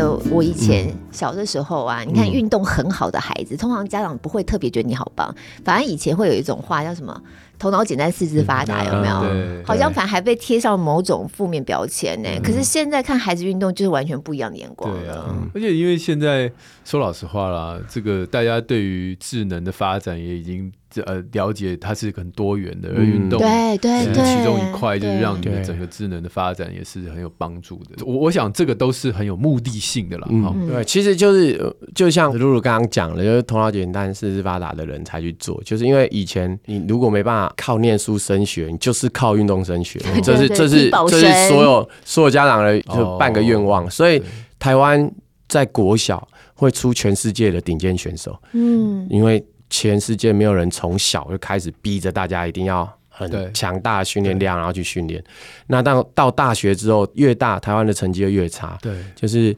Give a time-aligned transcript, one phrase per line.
[0.00, 5.34] 得我以前小的时候啊，嗯、你看运动很好的孩子，通常家长不会特别觉得你好棒，
[5.64, 7.22] 反而以前会有一种话叫什么？
[7.60, 9.14] 头脑简单，四肢发达，有没有？
[9.30, 12.28] 嗯、好像反而还被贴上某种负面标签呢。
[12.42, 14.92] 可是现在看孩子运动，就是完全不一样的眼光。
[14.92, 16.50] 对啊，而且因为现在
[16.84, 20.72] 说老实话啦，这个大家对于智能的发展也已经。
[21.06, 28.04] 呃，了解它是很多元的，而运动对对对，其中一块就是让你的整个智能的发展也是很有帮助的。
[28.04, 30.26] 我我想这个都是很有目的性的啦。
[30.28, 43.90] 嗯，对，其实就是就像露露刚刚讲的，就是头脑简单、四肢发达的人才去做，就是因为以前你如果没办法靠念书升学，你就是靠运动升学，这是这是这是所有所有家长的就半个愿望。
[43.90, 44.22] 所以
[44.58, 45.10] 台湾
[45.48, 49.44] 在国小会出全世界的顶尖选手，嗯，因为。
[49.72, 55.22] 全世界没有人从小就开始逼着大家一定要很强大的训练量，然后去训练。
[55.68, 58.76] 那到到大学之后，越大台湾的成绩就越差。
[58.82, 59.56] 对，就是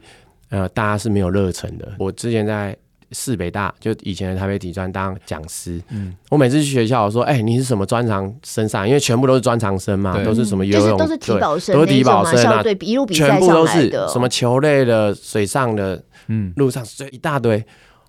[0.49, 1.91] 呃，大家是没有热忱的。
[1.97, 2.77] 我之前在
[3.13, 5.81] 市北大，就以前的台北体专当讲师。
[5.89, 8.87] 嗯，我每次去学校，我说：“哎、欸，你是什么专长生上？
[8.87, 17.63] 因为全部都是专长生嘛，都是什么游泳，都是体保生，都是体保生啊，对，一路比赛上来的，什么球类的、水上的、嗯，路上这一大堆。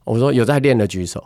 [0.04, 1.22] 我说有在练的举手。”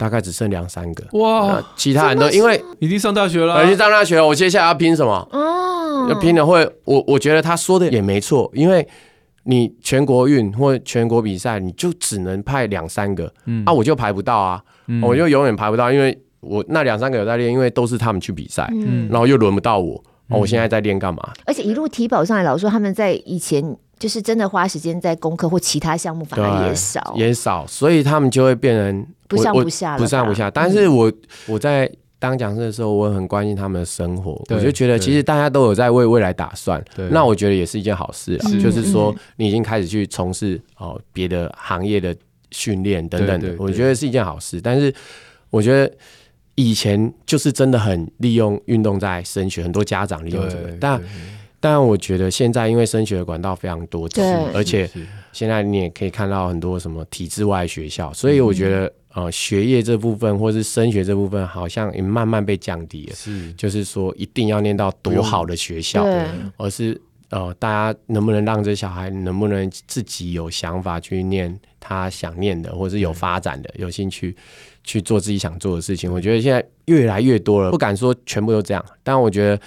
[0.00, 4.26] 大概只剩两三个哇，其他人都因为已经上大学了，已经上大学了。
[4.26, 5.28] 我接下来要拼什么？
[5.30, 8.88] 哦，要拼的会，我我觉得他说的也没错，因为
[9.44, 21.32] 你全国运或全国比赛，你就只能派两三个，嗯，啊，我就排不到啊，嗯、我就永远排不到，因为我那两三个有在练，因为都是他们去比赛，嗯，然后又轮不到我，我现在在练干嘛？
[21.46, 23.76] 而且一路体保上来，老实说他们在以前。
[24.00, 27.12] 就是真的花时间在功课或其他项目，反而也少。
[27.16, 30.50] 也少，所以他们就会变成不上不下了，不上不下。
[30.50, 31.12] 但是我
[31.46, 31.86] 我在
[32.20, 38.50] 当讲师的时候，我很关心他们的生活，我就觉得其实大家都有在为未来打算，那我觉得也是一件好事啊。
[38.62, 42.14] 就是说你已经开始去从事哦别的行业的
[42.52, 44.60] 训练等等的，我觉得是一件好事。
[44.60, 44.94] 但是
[45.48, 45.92] 我觉得
[46.54, 51.02] 以前就是真的很利用运动在升学，很多家长利用这个，但。
[51.62, 54.90] 但我觉得现在因为升学的管道非常多，对，而且
[55.30, 66.02] 现在你也可以看到很多什么体制外学校，所以我觉得呃学业这部分或是升学这部分好像也慢慢被降低了，是，就是说一定要念到多好的学校，
[66.56, 74.34] 而是呃大家能不能让这小孩能不能自己有想法去念他想念的，或是有发展的、有兴趣
[74.82, 76.10] 去做自己想做的事情。
[76.10, 79.60] 我觉得现在越来越多了，不敢说全部都这样，但我觉得。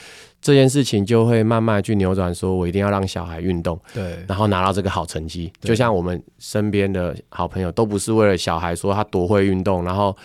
[0.44, 5.52] 这件事情就会慢慢去扭转，说我一定要让小孩运动，对，然后拿到这个好成绩。
[5.60, 10.16] 就像我们身边的好朋友，都不是为了小孩说他多会运动，然后。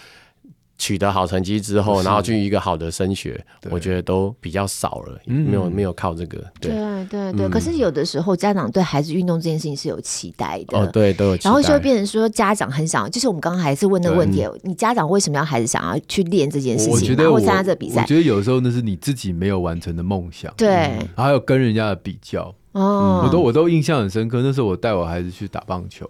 [0.78, 6.38] 取得好成绩之后，然后去一个好的升学，我觉得都比较少了，没有没有靠这个。
[6.60, 6.72] 对
[7.06, 11.50] 对对，可是有的时候家长对孩子运动这件事情是有期待的，哦对，都有期待。
[11.50, 18.02] 然后就会变成说家长很想，就是我们刚刚还是问那个问题，你家长为什么要孩子想要去练这件事情，然后参加这个比赛？
[18.02, 22.54] 我觉得有时候那是你自己没有完成的梦想，对，还有跟人家的比较。
[22.72, 26.08] 哦，我都我都印象很深刻，那时候我带我孩子去打棒球。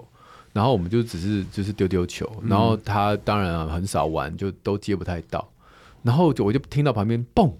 [0.58, 5.48] 然后我们就只是就是丢丢球，然后他当然啊很少玩，就都接不太到。
[6.02, 7.56] 然后就我就听到旁边蹦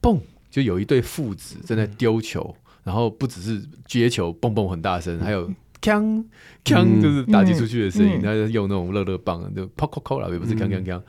[0.00, 0.20] 蹦，
[0.50, 2.52] 就有一对父子正在丢球，
[2.82, 5.48] 然后不只是接球蹦蹦很大声，还有
[5.80, 6.24] 锵
[6.64, 8.20] 锵就是打击出去的声音。
[8.20, 11.00] 他就用那种乐乐棒，就啪啪啪啦，也不是锵锵锵。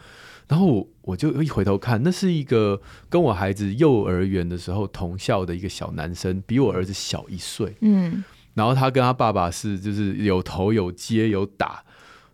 [0.47, 7.75] 然后我我就一回头看，那是一个跟我孩子幼儿园的时候同校的一个小男生，比我儿子小一岁。
[7.81, 8.23] 嗯。
[8.53, 11.83] 然后他跟他爸爸是就是有投有接有打，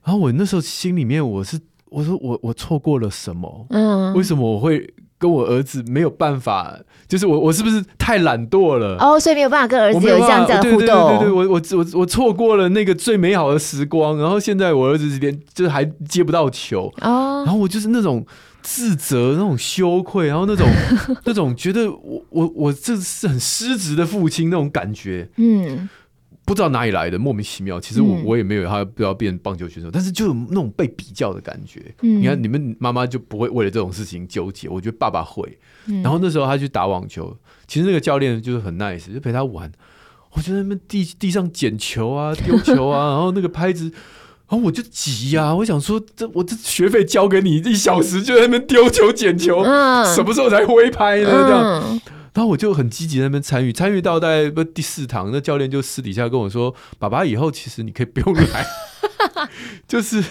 [0.03, 1.59] 然后我那时候心里面我是
[1.89, 3.67] 我说我我错过了什么？
[3.69, 6.77] 嗯，为什么我会跟我儿子没有办法？
[7.07, 8.97] 就是我我是不是太懒惰了？
[8.99, 10.79] 哦，所以没有办法跟儿子有这样子互动。
[10.79, 14.17] 对对对对，我我我我错过了那个最美好的时光。
[14.17, 18.25] 然后现在我儿子连就是还接不到球哦，然后我就是那种
[18.61, 20.67] 自责、那种羞愧，然后那种
[21.23, 25.29] 那种觉得我我我这是很失职的父亲那种感觉。
[25.37, 25.87] 嗯。
[26.45, 31.81] 不知道哪里来的莫名其妙，其实我我也没有他不要变棒球选手，嗯、但是就有那种被比较的感觉。
[32.03, 35.57] 嗯、你看你们妈妈就不会为了这种事情纠结，我觉得爸爸会。
[35.87, 37.35] 嗯、然后那时候他去打网球，
[37.67, 39.71] 其实那个教练就是很 nice，就陪他玩。
[40.33, 51.29] 我觉得那边地地上捡球啊、丢球啊， 然后那个拍子，然后我就急呀、啊，我想说这我这学费交给你一小时，就在那边丢球捡球，嗯、什么时候才挥拍呢？
[51.31, 52.01] 这样。
[52.35, 58.67] 然后我就很积极在那边参与，参与到大概第四堂，那教练就私底下跟我说：“爸爸以后其实你可以不用来，
[59.87, 60.21] 就是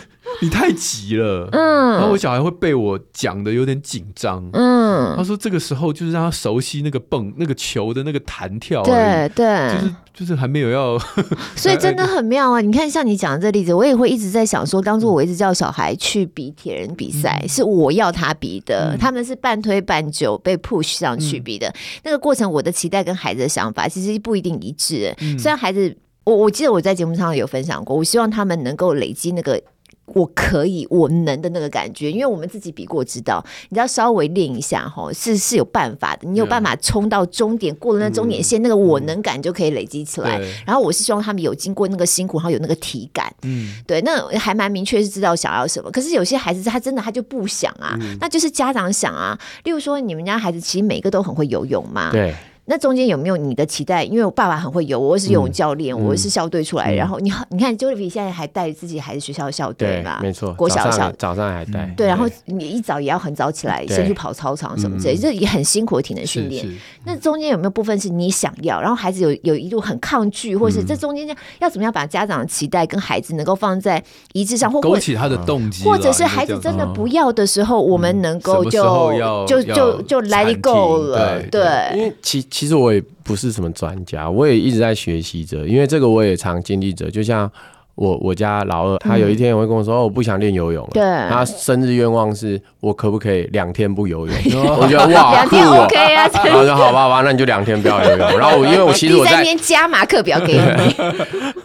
[0.41, 1.49] 你太急了。
[1.53, 4.43] 嗯，然后我小孩会被我讲的有点紧张。
[4.53, 8.83] 嗯，他说这个时候就是让他熟悉那个蹦那个球的那个弹跳。
[8.83, 10.99] 对对，就是就是还没有要。
[11.57, 12.61] 所以真的很妙啊！
[12.61, 21.69] 你看，像你讲的这例子，我也会一直在想说，当初我一直叫小孩去比铁人比赛，嗯、是我要他比的，嗯、他们是半推半就被 push 上去比的。
[21.69, 25.15] 嗯、那个过程，我的期待跟孩子的想法其实不一定一致。
[25.21, 25.97] 嗯、虽然孩子。
[26.27, 29.61] 我我记得我在节目上有分享过，我希望他们能够累积那个
[30.07, 40.39] 我可以我能的那个感觉，因为我们自己比过，知道你知道稍微练一下哈，是是有办法的，你有办法冲到终点，过了那终点线，那个我能感就可以累积起来。
[40.67, 45.91] 然后我是希望他们有经过那个辛苦，然后有那个体感，嗯，对，那还蛮明确是知道想要什么。
[45.91, 49.39] 可是有些孩子他真的他就不想啊，那就是家长想啊。
[49.65, 52.35] 例如说你们家孩子其实每个都很会游泳嘛，对。
[52.67, 54.03] 那中间有没有你的期待？
[54.03, 56.93] 因为我爸爸很会游，我是游泳教练，我是校队出来。
[56.95, 60.19] 然后你你看，Jolify 现在还带自己孩子学校的校队嘛？
[60.23, 61.93] 没错，国小校早上还带。
[61.97, 66.67] 对，然后你一早也要很早起来，先去跑操场什么之类，这也很辛苦的体能训练。
[67.05, 71.29] 那中间有没有部分是你想要，然后孩子有有一度很抗拒，或是这中间
[71.61, 74.03] 要怎么样把家长的期待跟孩子能够放在
[74.33, 79.13] 一致上，或勾起他的动机，或者是孩子真的不要的时候，我们能够就
[79.47, 81.43] 就就就 let it go 了。
[81.51, 83.03] 对，因为其其实我也。
[83.27, 87.11] 不是什么专家，我也一直在学习着，因为这个我也常经历着。
[87.11, 87.51] 就像
[87.95, 94.37] 我我家老二，他有一天也会跟我说：“嗯、哦，我不想练游泳了。”对，他生日愿望是我可不可以两天不游泳？
[94.77, 96.29] 我觉得哇，两天 OK 啊！
[96.45, 98.39] 然后说好吧，好吧，那你就两天不要游泳。
[98.39, 100.95] 然后我因为我其实我在加码课表给你，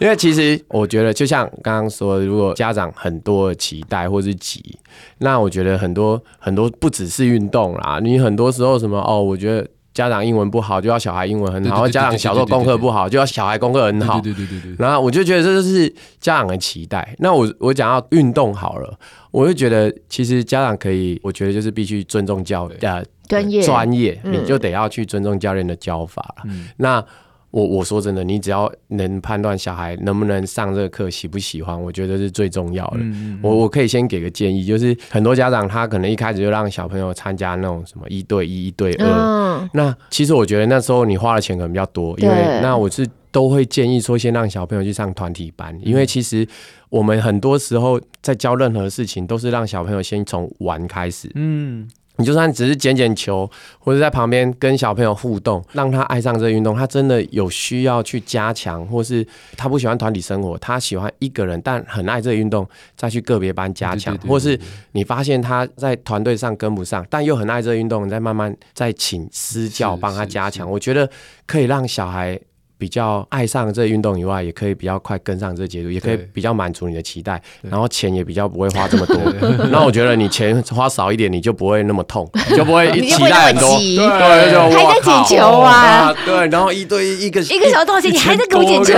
[0.00, 4.78] 因为其实我觉得就像刚刚说的，如果家长很多的期待或是急，
[5.18, 9.68] 那我觉得很多很多不只是运动啦，你很多时候什么哦，我觉得。
[10.00, 14.18] 家长英文不好，就要小孩英文很好；家长小时候功课不好，就要小孩功课很好。
[14.18, 14.74] 对对对对。
[14.78, 15.86] 然后我就觉得这就是
[16.18, 17.14] 家长的期待。
[17.18, 18.98] 那我我讲到运动好了，
[19.30, 26.34] 我就觉得其实家长可以，我觉得就是必须尊重教呃专业专业，你就得要去尊重教练的教法。
[26.78, 27.04] 那。
[27.50, 32.98] 我我说真的，你只要能判断小孩能不能上这个课，喜不喜欢，我觉得是最重要的。
[33.00, 39.06] 嗯嗯、我我可以先给个建议，就是很多家长他可能一开始就让小朋友参加那种什么一对一、一对二。
[39.06, 46.46] 嗯、那其实我觉得那时候你花的钱可能比较多，因为那我是都会建议说先让小朋友去上团体班，因为其实
[46.88, 51.30] 我们很多时候在教任何事情都是让小朋友先从玩开始。
[51.34, 51.88] 嗯。
[52.20, 56.76] 你就算只是捡捡球，或者在旁边跟小朋友互动，让他爱上这个运动。
[56.76, 59.26] 他真的有需要去加强，或是
[59.56, 64.56] 他不喜欢团体生活，他喜欢一个人，但很爱这个运动，再去个别班加强，或是
[64.92, 70.70] 你发现他在团队上跟不上，但又很爱这个运动，你再慢慢再请私教帮他加强。
[70.70, 71.10] 我觉得
[71.46, 72.38] 可以让小孩。
[72.80, 79.18] 比较爱上这运动以外，也可以比较快跟上这节奏，也可以比较满足你的期待，然后钱也比较不会花这么多。
[79.70, 83.68] 那我觉得你钱花少一点，你就不会那么痛， 就不会期待很多。
[83.78, 86.14] 对，还在捡球啊？
[86.24, 88.10] 对，然后一对一个 一个小时多少钱？
[88.10, 88.94] 你还在给我捡球？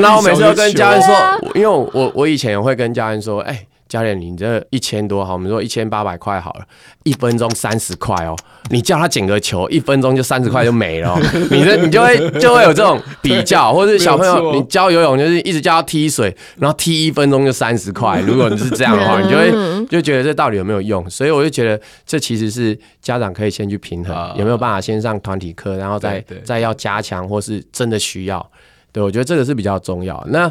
[0.00, 1.14] 然后每次都跟家人说，
[1.54, 3.64] 因为我我以前也会跟家人说，哎。
[3.94, 6.66] 教练，你这一千多好，我们说一千八百块好了，
[7.04, 8.34] 一分钟三十块哦。
[8.70, 11.16] 你叫他捡个球，一分钟就三十块就没了，
[11.48, 18.20] 你这你就会就会有这种比较，或者是小朋友你教游泳就是一直叫他踢水，然后踢一分钟就三十块。
[18.22, 21.08] 如果你是这样的话，你就会就觉得这到底有没有用？
[21.08, 28.44] 所以我就觉得这其实是家长可以先去平衡，有没有办法先上团体课，然后再再要加强，或是真的需要。
[28.90, 30.20] 对，我觉得这个是比较重要。
[30.30, 30.50] 那。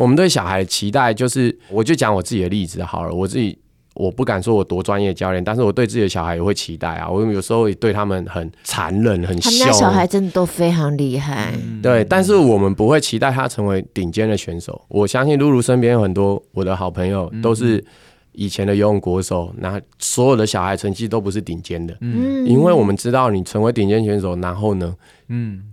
[0.00, 3.12] 我们对小孩期待就是，我就讲我自己的例子好了。
[3.12, 3.58] 我自己
[3.92, 7.06] 我不敢说我多专业教练，但是我对自己的小孩也会期待啊。
[7.06, 9.42] 我有时候也对他们很残忍、很凶。
[9.42, 11.52] 他们家小孩真的都非常厉害。
[11.54, 14.80] 嗯、对，但是我们不会期待他成为顶尖的选手。
[14.88, 17.84] 我相信露露身边有很多我的好朋友都是
[18.32, 21.94] 以前的游泳国手，那所有的小孩成绩都不是顶尖的。
[22.00, 24.96] 嗯，因为我们知道你成为顶尖选手，然后呢，
[25.28, 25.64] 嗯。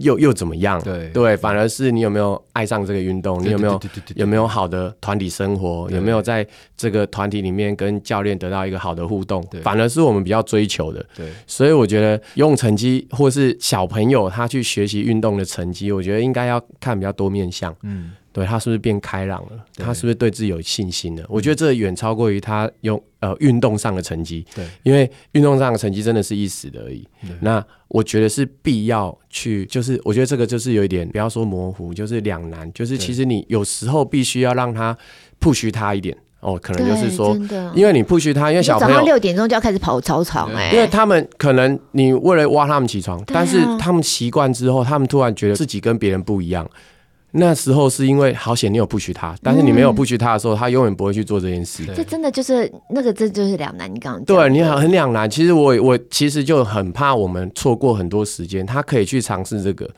[0.00, 0.80] 又又怎么样？
[0.82, 3.42] 对对，反而是你有没有爱上这个运动？
[3.42, 3.80] 你有没有
[4.14, 5.88] 有没有好的团体生活？
[5.90, 9.44] 有没有在这个团体里面跟教练得到一个好的互动？
[9.62, 11.04] 反而是我们比较追求的。
[11.16, 17.74] 对，所以我觉得用成绩，或是小朋友他去学习运动的成绩，我觉得应该要看比较多面向。
[17.82, 18.12] 嗯。
[18.38, 19.64] 对，他是不是变开朗了？
[19.76, 21.24] 他是不是对自己有信心了？
[21.28, 24.46] 我觉得这远超过于他用呃运动上的成绩。
[24.54, 27.04] 对，因为运动上的成绩真的是一时的而已。
[27.40, 34.96] 那我觉得是必要去，就是我觉得这个就是有一点不要说模糊，就是两难，就是其实你有时候必须要让他
[35.40, 37.36] push 他一点哦，可能就是说，
[37.74, 46.70] 因为你 push 他，因为小朋友早上六点钟就要开始跑操场哎，因为他们可能你为了挖他们起床，但是他们习惯之后，他们突然觉得自己跟别人不一样。
[47.32, 51.84] 那时候是因为好险你有 push 他，但是你没有 push 他的时候，他永远不会去做这件事。
[51.94, 53.92] 这真的就是那个，这就是两难。
[53.94, 55.28] 你刚刚对你很很两难。
[55.28, 59.88] 其实我我其实就很怕我们错过很多时间，他可以去尝试这个。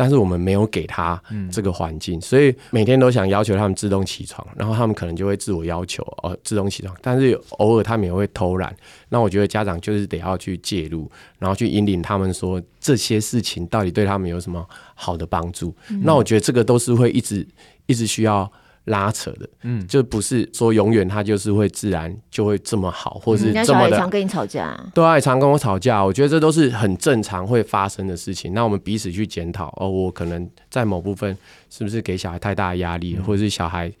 [0.00, 8.74] 但是我们没有给他这个环境，嗯、所以每天都想要求他们自动起床，然后他们可能就会自我要求哦自动起床，但是偶尔他们也会偷懒。
[9.10, 11.06] 那我觉得家长就是得要去介入，
[11.38, 15.76] 然后去引领他们说这些事情到底对他们有什么好的帮助。
[15.90, 17.46] 嗯、那我觉得这个都是会一直
[17.84, 18.50] 一直需要。
[18.84, 23.64] 拉扯的，嗯，就不是说永远他就是会自然就会这么好，或是这么的。
[23.64, 28.54] 小孩常跟你吵架，对啊，也常跟我吵架，我觉得这都是很正常会发生的事情。
[28.54, 31.36] 那我们彼此去检讨，哦，我可能在某部分
[31.68, 33.92] 是不是给小孩太大的压力，嗯、或者是小孩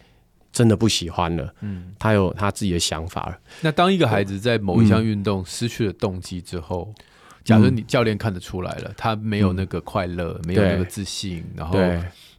[0.50, 3.38] 真的不喜欢了，嗯，他有他自己的想法了。
[3.60, 7.04] 那当一个孩子在某一项运动失去了动机之后，嗯、
[7.44, 11.78] 假如你教练看得出来了，他没有那个快乐，嗯、没有那个自信，然后。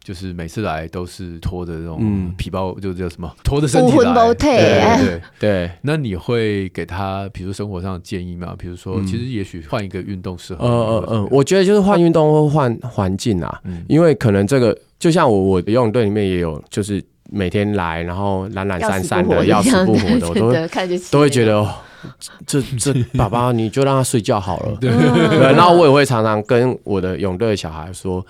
[0.03, 4.34] 就是每次来都是拖着这种皮包，就叫什么拖着身体来。
[4.34, 5.72] 对对对。
[5.84, 8.55] 那你会给他，比如生活上的建议吗？
[8.58, 10.65] 比如说，其实也许换一个运动适合。
[10.65, 20.51] 嗯嗯嗯，我觉得就是换运动或换环境啊，因为可能这个就像我我的游泳队里面也有，就是每天来然后懒懒散散的，要死不活的，我都
[21.12, 21.63] 都会觉得，
[22.48, 24.75] 这这 爸爸你就让他睡觉好了。
[24.81, 24.89] 对。
[25.53, 28.25] 然后我也会常常跟我的泳队的小孩说。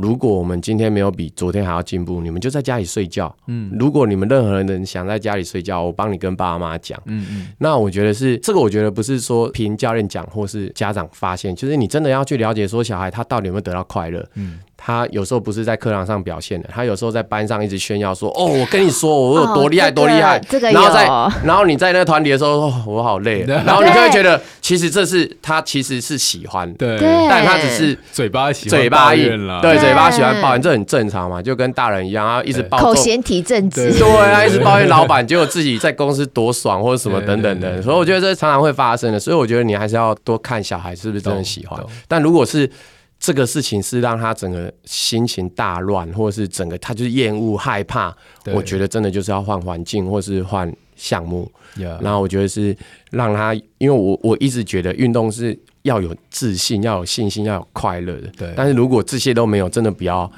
[0.00, 3.34] 如果我们今天没有比昨天还要进步，你们就在家里睡觉。
[3.46, 7.00] 嗯，如果你们任何人想在家里睡觉，我帮你跟爸妈讲。
[7.06, 14.24] 嗯嗯，那我觉得是这个，我觉得不是说凭教练讲或是家长发现，就是你真的要去了解说小孩他到底有没有得到快乐。
[14.34, 14.58] 嗯。
[14.80, 20.40] 他有时候不是在课堂上表现的，他有时候在班上一直炫耀说：“哦， 我跟你说，我有多厉害，多厉害。”
[20.72, 21.04] 然后在，
[21.44, 23.44] 然后你在那个团体的时候，哦，我好累。
[23.66, 26.96] 然后你就会觉得，其实这是他其实是喜欢，对，
[27.28, 39.18] 但他只是嘴巴喜欢，嘴巴硬了，对，嘴巴喜欢抱怨，这很正常嘛，就跟大人一样，他一直抱怨，口嫌体正直，对，他一直抱怨老板，结果自己在公司多爽或者什么等等的，所以我觉得这常常会发生的。
[39.18, 42.70] 所以我觉得你还是要多看小孩是不是真的喜欢，但如果是。
[43.18, 48.16] 这个事情是让他整个心情大乱，或者是整个他就是厌恶、害怕。
[48.54, 51.50] 我觉得真的就是要换环境，或是换项目。
[51.76, 52.00] Yeah.
[52.00, 52.76] 然后我觉得是
[53.10, 58.28] 让他，因为我我一直觉得运动是要有自信、要有信心、要有快乐的。
[58.36, 58.52] 对。
[58.56, 60.30] 但是如果这些都没有，真的不要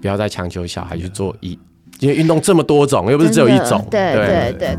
[0.00, 1.58] 不要再强求小孩去做一，Yeah.
[2.00, 3.86] 因为运动这么多种，又不是只有一种。
[3.90, 4.78] 对对对。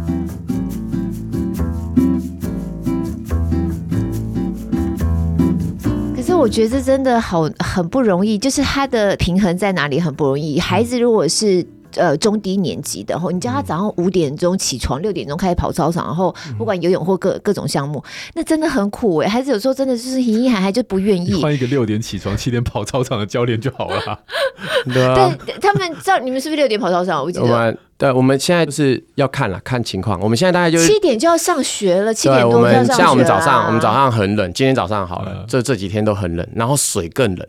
[6.44, 10.60] 我觉得这真的好很不容易，就是他的平衡在哪里很不容易。
[10.60, 19.30] 孩子如果是呃中低年级的，然后你叫他早上五点钟起床，六点钟开始跑操场，然后不管游泳或各各种项目，那真的很苦哎。
[19.30, 21.42] 孩子有时候真的就是一一喊还就不愿意。
[21.42, 24.20] 换一个六点起床、七点跑操场的教练就好了。
[24.94, 27.24] 对啊，对他们知道你们是不是六点跑操场？
[27.24, 27.78] 我记得。
[27.96, 30.20] 对，我们现在就是要看了，看情况。
[30.20, 32.98] 我们现在大概就是七点就要上学了，七点多就要上学了。
[32.98, 37.48] 像我们早上，我们早上很冷，今天早上好了，这这几天都很冷，然后水更冷。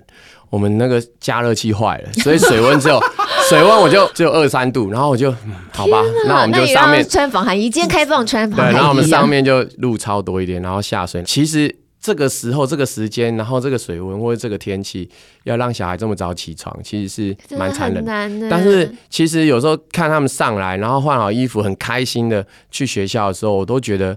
[0.51, 3.01] 我们那个加热器坏了，所以水温只有
[3.55, 5.33] 水温我就只有二三度，然后我就
[5.73, 8.73] 好吧，那我们就上面穿防寒衣，今天开放穿防寒衣。
[8.73, 11.23] 对，然后我们上面就露超多一点，然后下水。
[11.23, 11.75] 其实。
[12.05, 15.09] 这个时候、这个时间，然后这个水温或者这个天气，
[15.45, 18.47] 要让小孩这么早起床，其实是蛮残忍的。
[18.51, 24.15] 但是其实有时候看他们上来，然后换好衣服，很开心的去学校的时候，我都觉得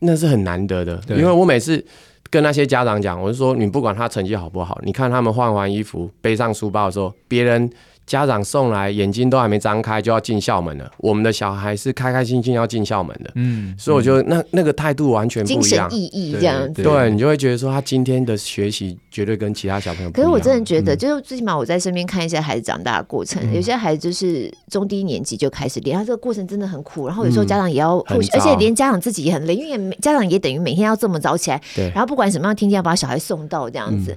[0.00, 1.00] 那是很难得的。
[1.08, 1.82] 因为我每次
[2.28, 7.70] 跟那些家长讲，我是说，你不管他成绩好不好，你看他们换完衣服，背上书包的时候，别人。
[8.06, 10.90] 家长送来，眼睛都还没张开就要进校门了。
[10.98, 20.28] 我们的小孩是开开心心要进校门的，嗯，所以我觉得那那个态度完全不一样，精神意义这样子，对，你就会觉得说他今天的学习绝对跟其他小朋友不一样。
[20.28, 27.06] 可是我真的觉得，就是最起码我在身边看一些孩子长大的过程，有些孩子就是中低年级就开始练，他这个过程真的很苦。
[27.06, 34.14] 然后有时候家长也要，而且连家长自己也很累，因为家长也等于每天要这么早起来，对，然后不管什么样天气要把小孩送到这样子，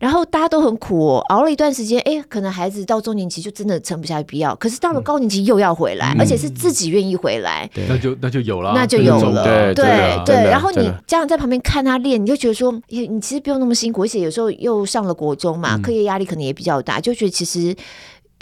[0.00, 10.50] 然后大家都很苦哦，熬了一段时间，哎，可能孩子到中年期就真的撑不下去必要，可是到了高年级又要回来，而且是自己愿意回来，那就那就有了，那就有了，对对对。
[10.50, 17.74] 然后你家长在旁边看他练，你就觉得说，你其实不用那么辛苦，而且有时候又上了国中嘛，课业压力可能也比较大，就觉得其实。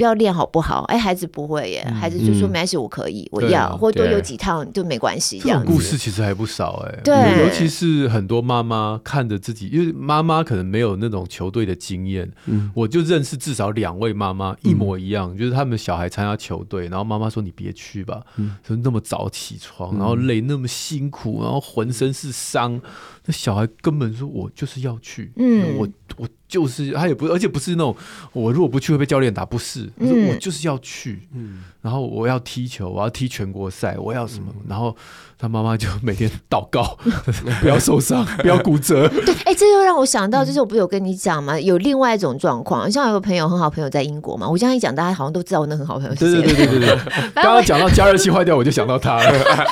[0.03, 0.83] 不要练好不好？
[0.89, 5.39] 哎，孩子不会耶，孩子就说没关系，我可以，我要，或多有几趟就没关系。
[5.39, 12.29] 这样故事其实还不少哎，对，尤其是很多妈妈看着自己，因为妈妈可能没有那种球队的经验。
[12.47, 18.21] 嗯，我就认识至少两位妈妈一模一样，就是他们小孩参加球队，然后妈妈说你别去吧，
[18.67, 22.81] 说那么早起床，然后累那么辛苦，然后浑身是伤，
[23.25, 27.97] 那小孩根本说我就是要去，嗯，我我就是他也不，而且不是那种
[28.33, 34.95] 我如果不去会被教练打，不是，我就是要去，嗯，然后我要踢球，我要踢全国赛，我要什么，然后。
[35.39, 36.97] 他妈妈就每天祷告，
[37.61, 39.09] 不要受伤，不要骨折。
[39.09, 41.59] 对，哎、欸，这又让我想到，就是我不是有跟你讲嘛？
[41.59, 46.43] 有另外一种状况，像有个朋友很好朋友在英国嘛，我这样一讲，大家好像都知道我那很好朋友是谁。
[46.43, 46.97] 对对对对对，
[47.35, 49.67] 刚刚讲到加热器坏掉，我就想到他了。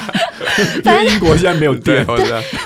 [0.85, 2.05] 因为英国现在没有电。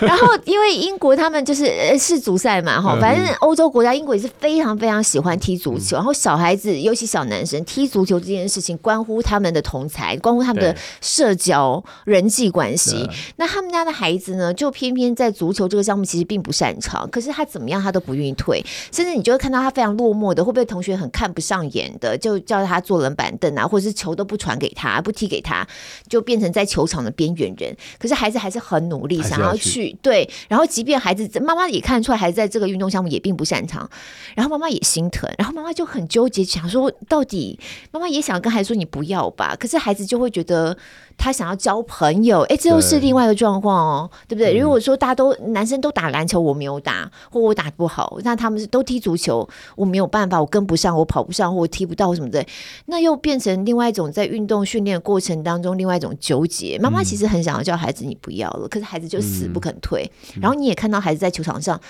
[0.01, 1.67] 然后因为英国他们就是
[1.99, 13.09] 世足赛嘛，哈，反正欧洲国家英国也是非常非常喜欢踢足球，然后小孩子尤其小男生踢足球这件事情，关乎他们的同才，关乎他们的社交人际关系。
[13.37, 25.67] 那他们家的孩子呢，就偏偏在足球这个项目其实并不擅长，可是他怎么样他都不愿意退，甚至你就会看到他非常落寞的，会不会同学很看不上眼的，就叫他坐冷板凳啊，或者是球都不传给他，不踢给他，
[26.09, 27.77] 就变成在球场的边缘人。
[27.99, 33.89] 可是孩子还是很努力，想要去，对，然后即便孩子妈妈也看出来孩子在这个运动项目也并不擅长，
[34.35, 37.59] 然后妈妈也心疼，然后妈妈就很纠结，想说到底
[37.91, 40.77] 妈妈也想跟孩子说你不要吧，可是孩子就会觉得。
[41.17, 44.59] 他想要交朋友，哎，这又是另外一个状况哦，对，对不对？
[44.59, 52.45] 如果说大家都男生都打篮球，我没有打，或我打不好，那他们是都踢足球，我没有办法，我跟不上，我跑不上，或我踢不到什么的，
[52.87, 56.77] 那又变成另外一种在运动训练过程当中另外一种纠结。
[56.81, 61.81] 妈妈其实很想要叫孩子你不要了，可是孩子就死不肯退，嗯、然后你也看到孩子在球场上。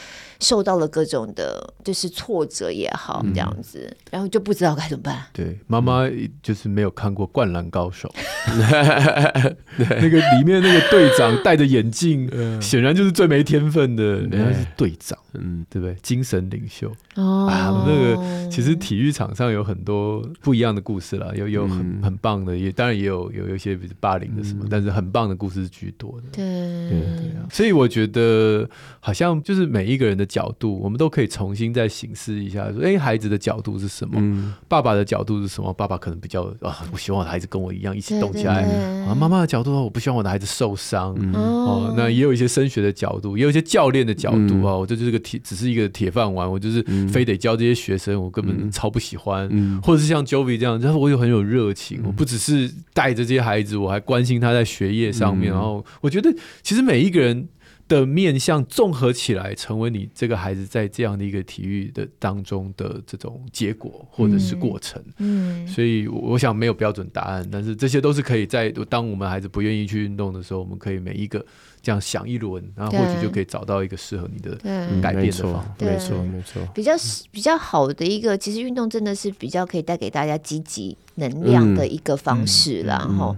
[0.40, 5.24] 受到了各种的，就是挫折也好，这样子，嗯、然后就不知道该怎么办。
[5.32, 6.02] 对，妈妈
[6.42, 8.12] 就是没有看过《灌篮高手》，
[9.78, 12.28] 那个里面那个队长戴着眼镜，
[12.60, 15.94] 显然就是最没天分的，人家是队长，嗯，对不对？
[16.02, 26.26] 精神领袖哦，啊，那个其实体育场上有很多不一样的故事啦，有有很、嗯、很棒的，也当然也有有有一些比如霸凌的什么，嗯、但是很棒的故事是居多的。
[26.32, 28.68] 对对对啊，所以我觉得
[29.00, 30.24] 好像就是每一个人的。
[30.34, 34.14] 角度，我们都可以重新再省思一下，说，哎，孩子的角度是什么？
[34.16, 35.72] 嗯、爸爸的角度是什么？
[35.72, 38.62] 爸爸可能比较啊，我希望我的孩子跟我一样一起动起来。
[39.06, 41.14] 啊，妈妈的角度，我不希望我的孩子受伤。
[41.20, 44.72] 嗯、哦，那也有一些升学的角度，也有一些教练的角度啊。
[44.72, 49.48] 嗯、我这就是个铁，只是一个铁饭碗，我就是非得教这些学生，我根本超不喜欢。
[49.50, 55.50] 嗯、或者是像 Jovi 这样，就是我有很有热情，嗯、我不只是带着这些孩子，我还关心他在学业上面。
[55.50, 57.48] 嗯、然后我觉得，其实每一个人。
[57.86, 64.98] 的面向综合起来，成为你这个孩子在这样的一个体育的当中的这种结果或者是过程。
[65.18, 71.44] 嗯，嗯，所以我想没有标准答案，但是这些都是可以在当我们孩子不愿意去运动的时候，我们可以每一个
[71.84, 74.56] 这样想一轮，然后或许就可以找到一个适合你的
[75.02, 75.64] 改变的方法。
[75.78, 76.62] 没错，没错。
[76.74, 76.92] 比较
[77.30, 82.96] 比较好的一个，其实运动真的是比较可以带给大家积极能量的一个方式啦。
[83.06, 83.36] 然后。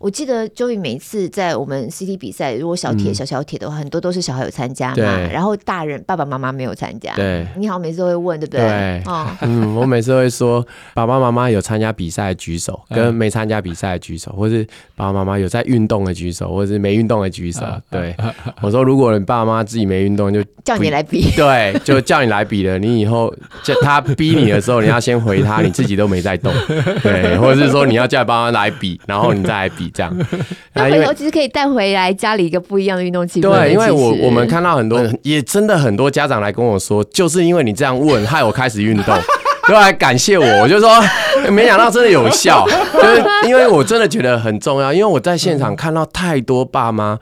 [0.00, 4.96] 我记得 Joey 每次在我们 CT 比赛，如果小铁、小小铁的话，很多都是小孩有参加嘛，
[5.32, 7.14] 然后大人爸爸妈妈没有参加。
[7.14, 8.60] 对，你好，每次都会问，对不对？
[8.60, 9.02] 对，
[9.40, 14.62] 嗯，我每次会说，爸爸妈妈有参加比赛举手，跟没参加比赛举手，或是
[14.94, 17.64] 爸爸妈妈有在运动的举手，或是没运动的举手。
[17.94, 18.12] 对，
[18.60, 21.30] 我说，如果你爸妈自己没运动，就叫你来比。
[21.36, 22.76] 对，就叫你来比了。
[22.76, 26.52] 你以后叫他逼你的时候，你要先回他，你自己都没在动。
[27.02, 29.88] 对，或者是说你要叫爸妈来比，然后你再来比。
[29.94, 30.12] 这样，
[30.74, 33.48] 那回头其实可以带回来家里一个不一样的运动器材。
[33.48, 39.16] 对，因为我我们看到很多，也真的很多家长来跟我说，就是因为你这样问，害我开始运动，
[39.68, 40.44] 都来感谢我。
[40.62, 40.90] 我就说，
[41.52, 44.92] 没想到真的有效，就是因为我真的觉得很重要。
[44.92, 47.20] 因为我在现场看到太多爸妈。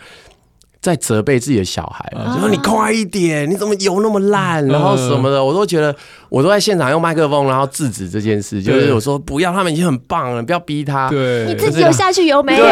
[0.82, 5.94] 在责备自己的小孩了，就说你快一点，你怎么游那么烂，然后什么的，我都觉得，
[6.28, 12.64] 我都在现场用麦克风，然后制止这件事，就是我说不要，他们已经很棒了，不要逼他，对，你自己有下去游没有？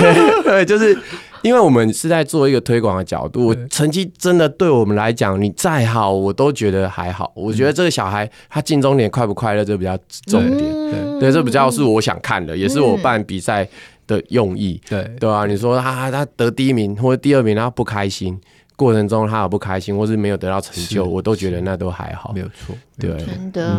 [0.42, 0.98] 对，就是
[1.42, 7.30] 因为我们是在做一个推广的角度，成绩真的对我们来讲，你再好，我都觉得还好。
[7.36, 9.94] 我觉得这个小孩他进终点快不快乐，这比较
[10.26, 13.68] 重点，对，这比较是我想看的，也是我办比赛
[14.08, 18.36] 的用意，对对啊，你说他他得第一名或者第二名，他不开心，
[18.74, 22.74] 过程中他有不开心，或是没有得到成就，我都觉得那都还好，没有错。
[22.98, 23.76] 对，真的。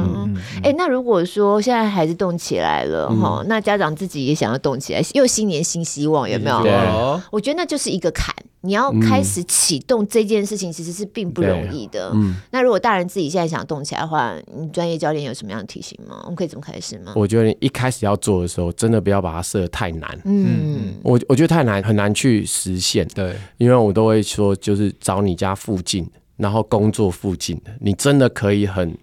[0.63, 7.19] 哎，那如果说现在孩子动起来了哈，那家长自己也想要动起来，又新年新希望，有没有？
[7.31, 8.33] 我觉得那就是一个坎。
[8.61, 12.11] 你要开始启动这件事情，其实是并不容易的。
[12.13, 16.19] 嗯，那如果大人自己现在想动起来的话，你专业教练有什么样的提醒吗？
[16.23, 17.13] 我们可以怎么开始吗？
[17.15, 20.19] 我觉得你一开始要做的时候，真的不要把它设得太难。
[20.25, 23.07] 嗯，我我觉得太难，很难去实现。
[23.15, 28.97] 对，因为我都会说，就是找你家附近，然后工作附近的，你真的可以很。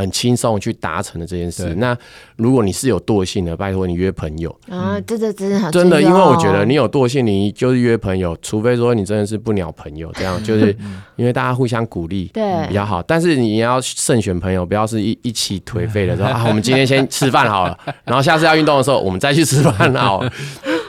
[0.00, 1.74] 很轻松去达成的这件事。
[1.76, 1.96] 那
[2.36, 10.74] 如果你是有惰性的，拜托你约朋友啊，真的真的好真的，因为我觉得你有惰性，你就是约朋友，除非说你真的是不鸟朋友，这样 就是
[11.16, 13.02] 因为大家互相鼓励，对比较好。
[13.02, 20.32] 但是你要慎选朋友，不要是一一起颓废的时候 啊，我们今天先吃饭好了，然后下次要运动的时候我们再去吃饭好了。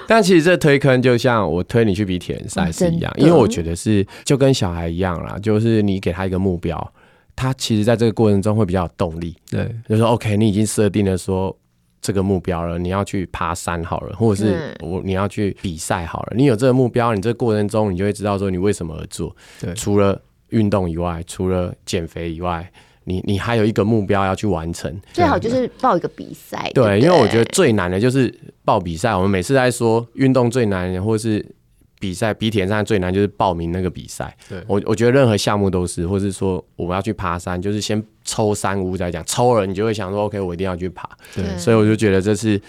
[0.08, 6.94] 但其实这推坑就像我推你去比铁人赛是一样，因为我觉得是就跟小孩一样啦，就是你给他一个目标。
[7.36, 11.56] 他其实在这个过程中会比较有动力，对，就说 OK，你已经设定了说
[12.02, 19.36] 这个目标了，你要去爬山好了，或者是我你要去比赛好了，你有这个目标，你这个过程中你就会知道说你为什么而做。
[19.60, 22.72] 对，除了运动以外，除了减肥以外，
[23.06, 25.00] 你你还有一个目标要去完成。
[25.14, 26.70] 最好就是报一个比赛。
[26.74, 28.34] 对，因为我觉得最难的就是
[28.66, 29.16] 报比赛。
[29.16, 31.46] 我们每次在说运动最难，或者是。
[32.02, 34.36] 比赛比铁人赛最难就是报名那个比赛。
[34.50, 41.08] 对，我我觉得任何项目都是，或是说我们要去爬山，就是先抽山屋再讲，抽了你就会想说，OK，我一定要去爬。
[41.34, 42.60] 对，所以我就觉得这是。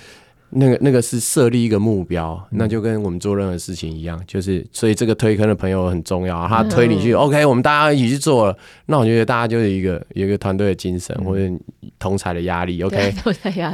[0.55, 11.51] 那个那个是设立一个目标，嗯，那就跟我们做任何事情一样，就是所以这个推坑的朋友很重要，他推你去，嗯，OK，我们大家一起去做了，那我觉得大家就是一个有一个团队的精神，嗯，或者
[11.99, 13.15] 同才的压力，OK，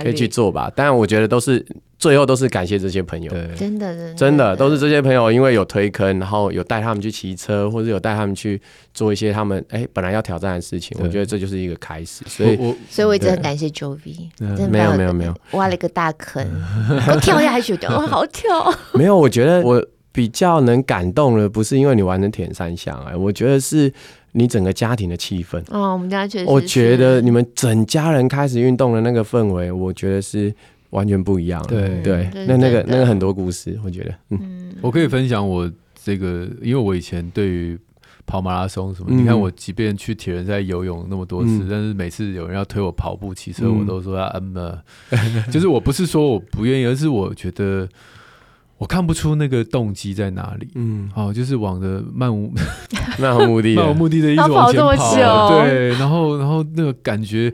[0.00, 0.70] 可以去做吧。
[0.76, 1.66] 但我觉得都是
[1.98, 8.60] 最后都是感谢这些朋友，对，真的真的真的都是这些朋友，因为有推坑，然后有带他们去骑车，或者有带他们去
[8.94, 12.22] 做一些他们哎本来要挑战的事情，我觉得这就是一个开始。
[12.28, 14.28] 所以，我所以我一直很感谢 Jovi，
[14.70, 16.46] 没有没有没有挖了一个大坑。
[17.08, 18.72] 我跳下去我好跳。
[18.94, 23.92] 没有，我觉得我比较能感动的，不是因为你玩成铁人三项哎，我觉得是
[24.32, 25.60] 你整个家庭的气氛。
[25.68, 30.54] 哦，我们家确实，我觉得你们整家人开始运动的那个氛围，我觉得是
[30.90, 31.64] 完全不一样。
[31.66, 35.70] 对对，那那个那个很多故事，我觉得，嗯，我可以分享我
[36.02, 37.78] 这个，因为我以前对于。
[38.30, 39.08] 跑马拉松什么？
[39.10, 44.82] 你看我，即便去铁人赛游泳那么多次，但是每次有人要推我跑步、骑车，我都说要，嗯嘛，
[45.50, 47.88] 就是我不是说我不愿意，而是我觉得。
[48.78, 52.52] 我看不出那个动机在哪里，嗯，好，就是往着漫无
[53.18, 57.52] 漫无目的、漫无目的的一直往前跑，对，然后，然后那个感觉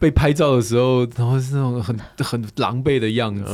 [0.00, 3.44] 被拍照的时候，然后是那种很很狼狈的样子，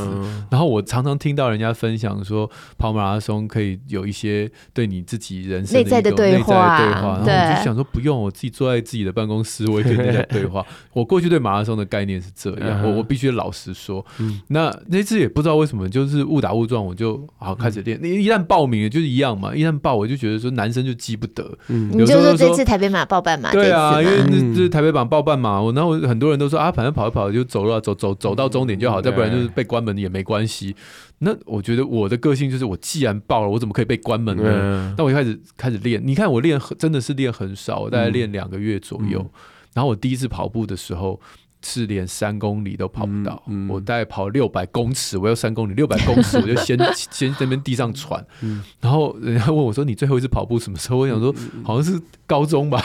[0.49, 10.65] 然后我常常听到人家分享说，跑马拉松可以有一些对你自己人生的内在的对话，然后我就想说，不用，我自己坐在自己的办公室，我也可以跟人家 对话。
[10.91, 14.03] 我过去对马拉松的概念是这样，我我必须老实说，
[14.47, 17.10] 那那次也不知道为什么，就是误打误撞，我就。
[17.37, 17.99] 好，开始练。
[18.01, 19.55] 你一旦报名了，就是一样嘛。
[19.55, 21.57] 一旦报，我就觉得说男生就记不得。
[21.67, 23.51] 嗯，你就说这次台北马报半马。
[23.51, 25.61] 对啊，因为这是台北马报半马。
[25.61, 30.75] 我然后很多人都说啊，反正跑一跑就走了，走走走到终点就好，再不然就是被关门也没关系。
[31.19, 34.93] 那我觉得我的个性就是，我既然报了，我怎么可以被关门呢？
[34.97, 36.01] 那我就开始开始练。
[36.03, 39.25] 你看我练真的是练很少，我大概练两个月左右。
[39.73, 41.19] 然后我第一次跑步的时候。
[41.63, 46.77] 是连三公里都跑不到，嗯嗯、我大概跑六百公尺，我要三公里，六百公尺我就先
[47.11, 52.81] 先在那边地上喘，嗯、然后人家问我说：“你最后一次跑步什么时候？”我想说好像是高中吧，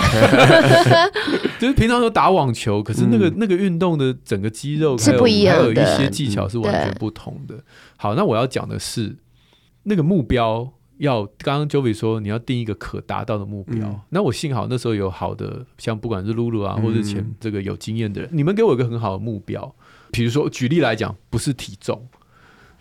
[1.58, 7.54] 就是平常都打网球，可是那个那个运动的整个肌肉还有还有一些技巧是完全不同的。
[7.96, 9.16] 好，那我要讲的是
[9.84, 10.72] 那个目标。
[10.98, 19.74] 要刚刚 Jovi 说你要定一个可达到的目标，嗯、那我幸好那时候有好的，像不管是露露啊，或者前这个有经验的人，嗯、你们给我一个很好的目标，
[20.10, 22.06] 比如说举例来讲，不是体重。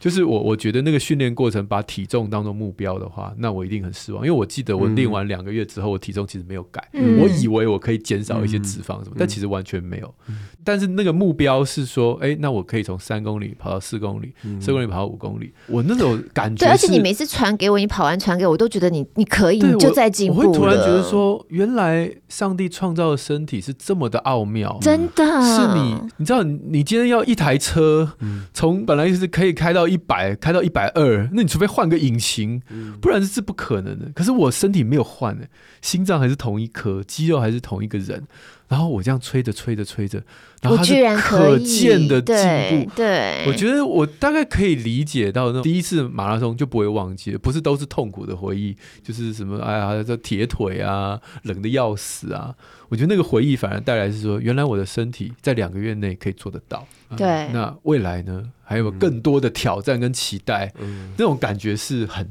[0.06, 4.24] 就是我，我觉得那个训练过程把体重当做目标的话，那我一定很失望。
[4.24, 6.88] 因为我记得我练完两个月之后，我体重其实没有改。
[6.94, 10.16] 嗯、我以为我可以减少一些脂肪什么，嗯、但其实完全没有。
[10.28, 15.52] 嗯、但是那个目标是说，哎、欸，那我可以从三公里跑到四公里，四、嗯、公里跑到五公里。
[15.66, 20.38] 我那种感觉，对，而且你每次传给我，你跑完传给我，我都觉得你你可以，你就在进步。
[20.38, 25.26] 我会突然觉得说，原来上帝创造的身体是这么的奥妙，真的。
[25.42, 28.12] 是你，你知道，你今天要一台车，
[28.54, 29.88] 从、嗯、本来就是可以开到。
[29.95, 32.62] 一百开到一百二，那你除非换个引擎，
[33.02, 34.12] 不然是不可能的。
[34.14, 35.46] 可是我身体没有换呢，
[35.82, 38.28] 心脏还是同一颗，肌肉还是同一个人。
[38.68, 40.22] 然后我这样吹着吹着吹着，
[40.62, 42.92] 然后它是可见的进步。
[42.96, 52.56] 对，我觉得我大概可以理解到，那第一次马拉松就不会忘记了，不是都是痛苦的回忆，就是什么哎呀，这铁腿啊，冷的要死啊。
[52.90, 56.88] 我觉得那个回忆反而带来是说，原来我的身体在两个月内可以做得到。
[57.16, 58.44] 对，嗯，那未来呢？
[58.64, 62.28] 还有更多的挑战跟期待，嗯，那种感觉是很。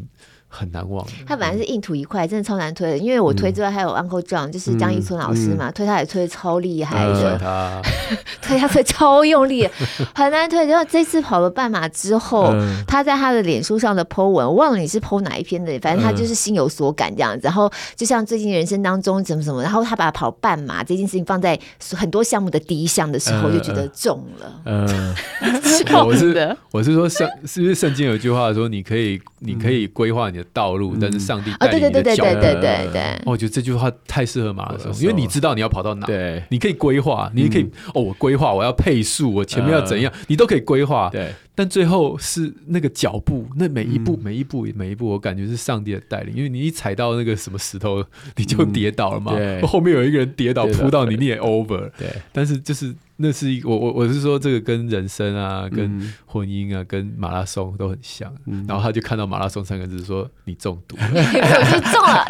[0.54, 1.04] 很难忘。
[1.26, 2.98] 他本来是硬土一块，真的超难推的。
[2.98, 7.82] 因为我推之外，还有 Uncle John，就是江一村老师嘛，推他也推的超厉害的，
[8.40, 9.68] 推他推超用力，
[10.14, 10.64] 很难推。
[10.66, 12.54] 然后这次跑了半马之后，
[12.86, 17.40] 他在他的脸书上的 po 文，我忘了你是 po 哪一篇的，反正他就是心有所感这样子。
[17.42, 21.58] 然后就像最近人生当中怎么怎么，然后他把跑半马这件事情放在
[21.96, 24.60] 很多项目的第一项的时候，就觉得中了。
[24.66, 25.14] 嗯，
[26.06, 30.43] 我是我是说圣是不是圣经有句话说，你可以你可以规划你的。
[30.52, 32.24] 道路，但是上帝带领你的脚。
[32.24, 33.22] 对对对对对对对。
[33.24, 41.08] 我觉得这句话太适合马拉松，因为你知道你要跑到哪，对，你可以规划，你可以哦，我规划我要配速，我前面要怎样，你都可以规划。
[41.10, 41.32] 对。
[41.56, 48.04] 但最后是那个脚步，那每一步每一步每一步，我感觉是上帝的带领，因为你一踩到那个什么石头，
[48.36, 49.36] 你就跌倒了嘛。
[49.36, 49.62] 对。
[49.62, 51.90] 后面有一个人跌倒扑到你，你也 over。
[51.96, 52.08] 对。
[52.32, 52.94] 但是就是。
[53.16, 58.32] 那是一我我我是说这个跟人生啊，跟婚姻啊，跟马拉松都很像。
[58.46, 62.26] 嗯、然后他就看到马拉松三个字，说你中毒了， 我就中了。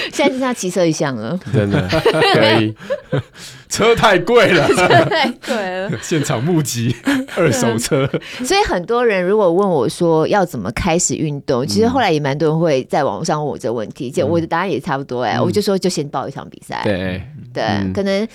[0.10, 1.86] 现在是像骑车一样了，真的
[2.34, 2.74] 可以。
[3.68, 5.92] 车太贵了，车太贵了。
[6.02, 6.96] 现场募集
[7.36, 8.04] 二手车。
[8.42, 16.80] 所以很多人如果问我说要怎么开始运动，其实后来也蛮多人会在网上问我这个问题，就我的答案也差不多哎、欸，嗯、我就说就先报一场比赛。
[16.82, 18.26] 对对，嗯、可能。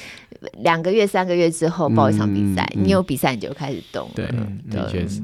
[0.59, 4.07] 两个月、三个月之后报一场比赛，你有比赛你就开始动。
[4.13, 4.27] 对，
[4.69, 5.19] 的确是。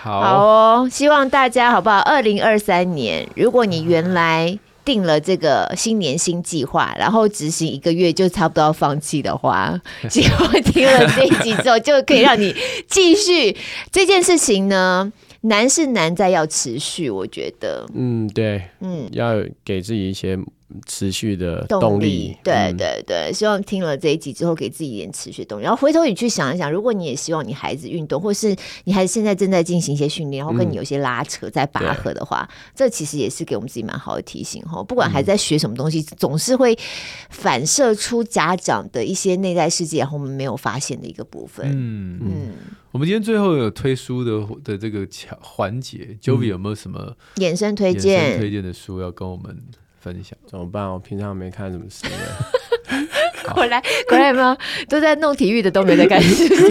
[0.00, 1.98] 好，好哦，希望大家好不好？
[2.00, 9.74] 二零二三年，如果你原来定了这个新年新计划，然后执行一个月就差不多要放弃的话，
[10.08, 12.54] 结果 听了这一集之后，就可以让你
[12.86, 13.56] 继续
[13.90, 15.12] 这件事情呢。
[15.46, 17.84] 难是难在要持续，我觉得。
[17.92, 20.38] 嗯，对，嗯，要给自己一些。
[20.86, 25.62] 持续的动力，动力对对对，希望听了这一集之后，给自己一点持续动力。
[25.62, 34.82] 然后回头你去想一想，如果你也希望你孩子运动，或是你孩子现在正在进行一些训练，然后跟你有些拉扯在拔河的话，嗯、这其实也是给我们自己蛮好的提醒哈。
[34.82, 36.76] 不管孩子在学什么东西，嗯、总是会
[37.30, 41.66] 反射出家长的一些内在世界，然后我们没有发现的一个部分。
[41.70, 42.52] 嗯嗯，嗯
[42.90, 45.06] 我们今天最后有推书的的这个
[45.40, 49.56] 环节，Jovi 有没有什么衍生推荐推荐的书要跟我们？
[50.04, 50.86] 分享怎么办？
[50.92, 53.00] 我平常没看什么书的。
[53.54, 56.70] 果然 果然有没有都在弄体育的都没在干，事不是？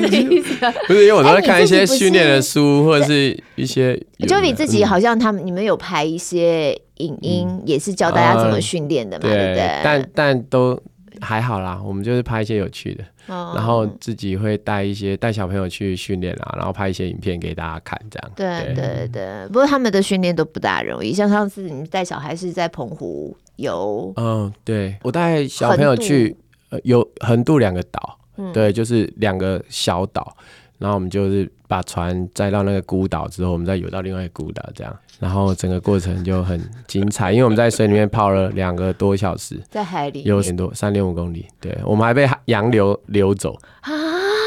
[0.87, 3.99] 不是，因为我都在看一些训练的书，或者是一些。
[4.27, 9.81] 就你自己好像他们你们有拍一些影音，也是教大家怎么训练的嘛，对不对？
[9.83, 10.79] 但但都
[11.23, 13.03] 还好啦，我们就是拍一些有趣的。
[13.25, 18.31] 然后自己会带一些带小朋友去训练啊，然后拍一些影片给大家看，这样。
[18.35, 21.13] 对对对，不过他们的训练都不大容易。
[21.13, 26.35] 像上次你带小孩是在澎湖游，嗯，对，我带小朋友去
[26.83, 28.19] 有横渡两个岛，
[28.53, 30.35] 对，就是两个小岛。
[30.83, 43.89] 然后我们就是把船载到那个孤岛之后，我们再游到另外一个孤岛，这样，然后整个过程就很精彩，因为我们在水里面泡了两个多小时，在海里有点多三点五公里，对，我们还被洋流流走啊，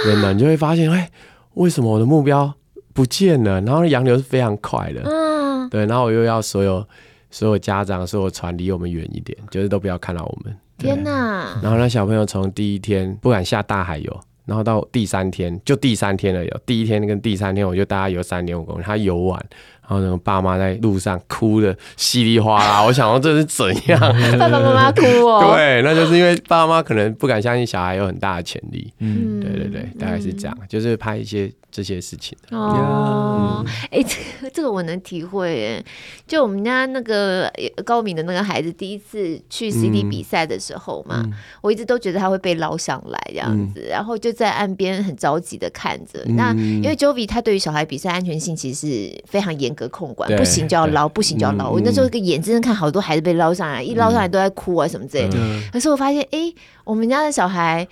[0.04, 1.10] 真的，你就会发现，哎，
[1.54, 2.52] 为什么我的目标
[2.92, 3.58] 不见了？
[3.62, 6.86] 然后洋流是非常快的，嗯，对，然后我又要所有
[7.30, 11.58] 所有家长所有船离我们远一点，就是都不要看到我们，天哪！
[11.62, 14.20] 然后那小朋友从第一天不敢下大海游。
[14.46, 19.46] 然后到第三天，就第三天了有，第一天跟第三天，我就带他游三点五公里，他游完。
[19.88, 24.00] 然后那个爸妈在路上哭的稀里哗啦， 我想说这是怎样？
[24.36, 25.54] 爸爸妈妈哭哦。
[25.54, 28.92] 对，那就是因为爸爸妈妈可能不敢相信小孩有很大的潜力。
[28.98, 32.36] 嗯，对对对，大概是这样，就是拍一些这些事情。
[32.50, 35.84] 哦，哎，这这个我能体会。
[36.26, 37.48] 就我们家那个
[37.84, 41.24] 高敏的那个孩子，第一次去 CD 比赛的时候嘛，
[41.60, 46.24] 我一直都觉得他会被捞上来这样子，然后就在岸边很着急的看着。
[46.30, 49.75] 那因为 Jovi 他对于小孩比赛安全性其实是非常严。
[49.76, 51.70] 个控管不行就要捞，不行就要捞。
[51.70, 55.38] 我那时候个眼睁睁看好多孩子被捞上来，一捞上来都在哭啊什么之类的。
[55.72, 57.86] 可是我发现，哎，我们家的小孩。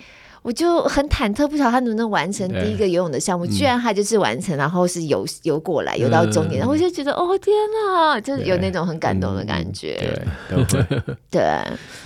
[0.45, 3.47] 我就很忐忑，不晓得他能不能完成第一个游泳的项目。
[3.47, 6.59] 居然他就是完成，然后是游游过来，游到终点。
[6.59, 10.23] 然后我就觉得，哦天哪，就是有那种很感动的感觉。
[10.47, 10.85] 对，
[11.31, 11.41] 对，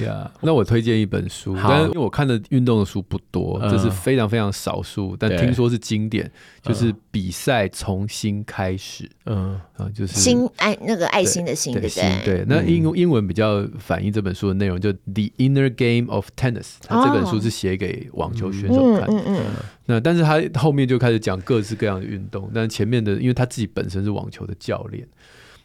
[0.05, 0.31] 呀。
[0.39, 9.09] 那我推荐一本书，但因为我看的运动的书不多，这是非常非常少数，但听说是经典，就是比赛重新开始。
[9.25, 12.21] 嗯啊，就是心爱那个爱心的心，对不对？
[12.23, 12.45] 对。
[12.47, 16.61] 那英英文比较反映这本书的内容，就《The Inner Game of Tennis》。
[16.87, 18.28] 他这本书是写给网。
[18.29, 19.45] 网球选手看，嗯嗯，
[19.87, 25.07] 那但是他后面就开始讲各式各样的运动，但是前面的，因为他自己本身是网球的教练，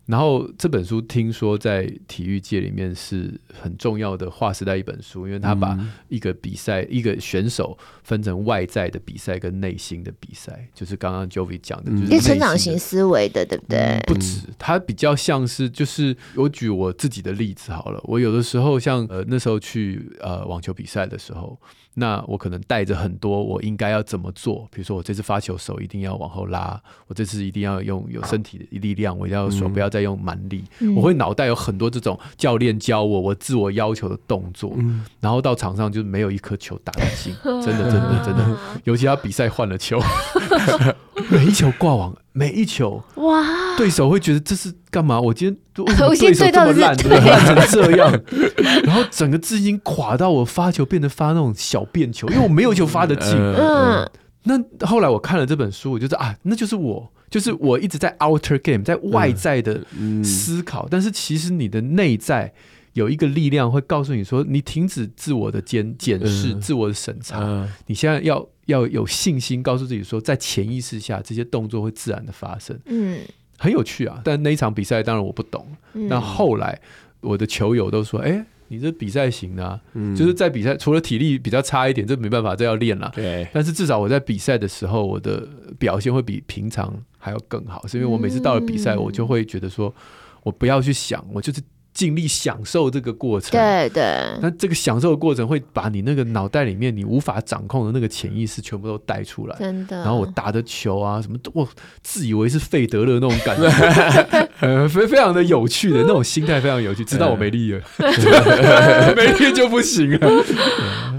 [0.06, 13.78] 然后这本书听说在体育界里面是很重要的划时代一本书，因为他把一个比赛、嗯、一个选手分成外在的比赛跟内心的比赛，就是刚刚 Jovi 讲的，就是成长型思维的，对不对？
[13.78, 21.58] 嗯、不止，他比较像是就是我举我自己的例子好了，我有的时候像呃那时候去呃网球比赛的时候。
[21.94, 40.00] 那我可能带着很多我应该要怎么做，比如说我这次发球手一定要往后拉，我这次一定要用有身体的力量，我一定要手不要再用蛮力，嗯、我会脑袋有很多这种教练教我我自我要求的动作，嗯、然后到场上就没有一颗球打得进，真的真的真的， 尤其他比赛换了球，
[41.30, 42.14] 每一球挂网。
[42.36, 43.76] 每一球，哇！
[43.78, 45.20] 对手会觉得这是干嘛？
[45.20, 48.12] 我今天 对手这么烂，烂成这样，
[48.82, 53.32] 然后整个资金垮到我发球变得发那种小便球，因为我没有球发得进。
[53.36, 54.10] 嗯，
[54.42, 59.80] 那后来我看了这本书，我就说啊，那就是我，就是我一直在 outer game，在外在的
[60.24, 62.52] 思考，但是其实你的内在
[62.94, 68.44] 有一个力量会告诉你说，你停止自我的检检视、自我的审查，你现在要。
[68.66, 72.74] 要有信心，告诉自己说，在潜意识下，这些动作会自然的发生。
[72.86, 73.20] 嗯，
[73.58, 74.22] 很有趣啊。
[74.24, 75.66] 但那一场比赛，当然我不懂。
[75.92, 76.80] 那、嗯、后来，
[77.20, 83.12] 我的球友都说：“哎、欸，你这比赛型啊，嗯、就是在比赛除了体力比较差一点，这没办法，这要练了。
[83.14, 85.46] 对，但是至少我在比赛的时候，我的
[85.78, 89.94] 表现会比平常还要更好，是因为我每次到了比赛，我就会觉得说，
[90.42, 91.60] 我不要去想，我就是。
[91.94, 94.02] 尽力享受这个过程，对对。
[94.42, 99.98] 那这个享受的过程会把你那个脑袋里面你无法掌控的那个潜意识全部都带出来，真的。
[99.98, 101.66] 然后我打的球啊，什么都我
[102.02, 103.68] 自以为是费德勒那种感觉，
[104.60, 107.04] 呃，非非常的有趣的那种心态，非常有趣。
[107.04, 107.80] 知道我没力了，
[109.14, 110.44] 没力就不行了。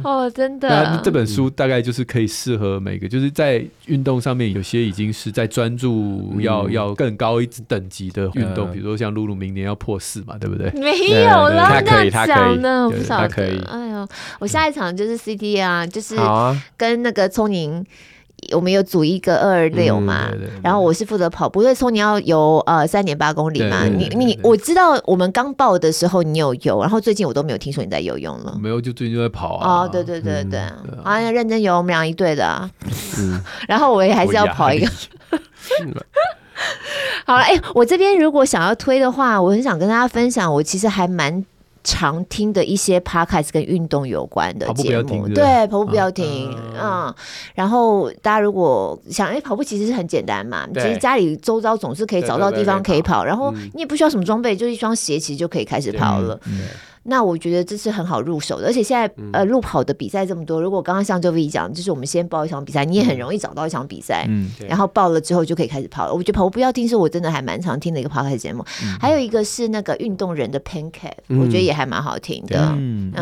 [0.03, 0.67] 哦，真的。
[0.67, 10.64] 那这本书大概就是可以适合每个，就是在运动上面有些已经是在专注要要更高一等级的运动，比如说像露露明年要破四嘛，对不对？
[10.73, 13.43] 没有了，他可以，他可以，我不晓得。
[13.67, 14.07] 哎呦，
[14.39, 16.15] 我下一场就是 CT 啊，就是
[16.77, 17.85] 跟那个聪宁，
[18.51, 20.29] 我们有组一个二二六嘛，
[20.61, 23.85] 然后我是负责跑步，因为聪宁要游呃三点八公里嘛。
[23.85, 28.57] 你你我知道我们刚报的时候你有游，然后最近我都没有听说你在游泳了。
[28.61, 29.81] 没有，就最近就在跑啊。
[29.81, 30.59] 哦，对对对对，
[31.03, 32.69] 啊，要认真游，我们俩一队的。
[33.17, 34.87] 嗯， 然后我也还是要跑一个。
[37.25, 41.43] 好了，哎、欸，我这边如果想要推的话，我很想跟大家分享，我其实还蛮
[41.83, 45.27] 常听的一些 podcast 跟运动有关的节目。
[45.29, 47.15] 对，跑步不要停，啊、嗯。
[47.53, 56.39] 然后大家如果想，哎、欸，跑步其实是很简单嘛，其实家里周遭总是可以找到地方可以跑，然后你也不需要什么装备，就一双鞋其实就可以开始跑了。
[57.07, 66.13] 那我觉得这是很好入手的，而且现在呃路跑的比赛这么多，如果刚刚像 Jovi 讲，就是我们先报一场比赛，你也很容易找到一场比赛，嗯，然后报了之后就可以开始跑了。
[66.15, 68.65] 我觉得跑步不要听，是我真的还蛮常听的一个 podcast 节目。
[68.99, 72.73] 还有一个是那个运动人的 Pancake，我觉得也还蛮好听的。
[72.75, 73.13] 嗯，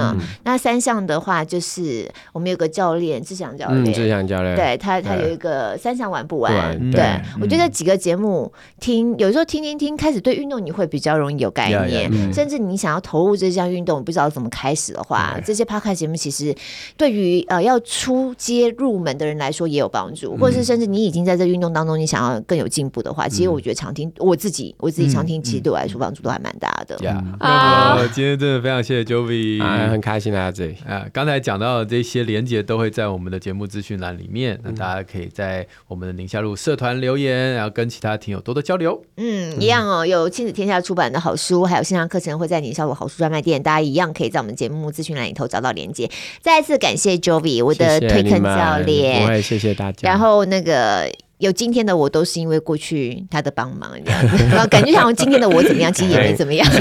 [0.45, 7.03] 那三项的话就是我们有个教练志祥教练，志祥教练，对他他有一个三项玩不完，对。
[7.41, 13.72] 我觉得几个节目听，有时候听听听，开始对运动你会比较容易有概念，甚至你想要投入这项。
[13.73, 16.55] 运动不知道怎么开始的话，对这些 podcast 节目其实
[16.95, 26.97] 对于呃要出街入门的人来说也有帮助，嗯、或者是甚至你已经在这运动当中，你想要更有进步的话，嗯、其实我觉得常听我自己我自己常听，其实对我来说帮助都还蛮大的。
[27.39, 31.05] 啊，今天真的非常谢谢 Jovi，、啊、很开心来到这里啊。
[31.11, 39.01] 刚才讲到的这些连接都会在我们的节目资讯栏里面，那大家可以在我们的宁夏路社团留言，然后跟其他听友多多交流。
[39.17, 43.62] 嗯，一样哦，有亲子天下出版的好书，还有线上课程会在宁夏路好书专卖店。
[43.63, 46.09] 大家一样可以在我们节目资讯栏里头找到连接。
[46.41, 49.41] 再次感谢 Jovi，我的推坑教练。
[49.41, 50.07] 谢谢大家。
[50.07, 51.09] 然后那个。
[51.39, 56.65] 有今天的我都是因为过去他的帮忙，这样子，然后感觉像今天的我怎么样，其实也没 怎么样。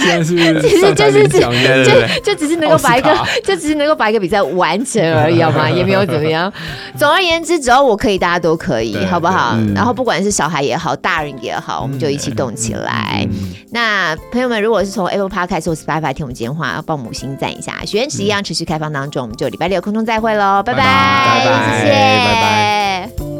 [0.00, 1.38] 其实就是只
[1.84, 5.70] 就就只是能够把一个就只是能够把一个比赛完成而已，好吗？
[5.70, 6.52] 也没有怎么样。
[6.96, 9.56] 总而言之，只要我可以，大家都可以，好不好？
[9.74, 13.26] 然后不管是小孩也好，大人也好，我们就一起动起来。
[13.70, 17.84] 那朋友们，如果是从 Apple Podcast 或 Spotify 听我们节目的话，要帮我们五星赞一下。
[17.84, 21.40] 许愿池一样持续开放当中，我们就礼拜六空中再会喽，拜拜，
[21.80, 23.39] 谢谢，拜拜。